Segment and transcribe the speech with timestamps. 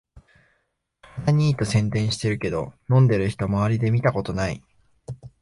[1.25, 4.63] 体にいいと宣伝してるけど、飲んでる人まわりで見たことない